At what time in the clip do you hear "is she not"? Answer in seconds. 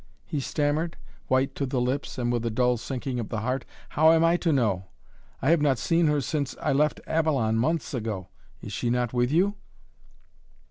8.63-9.13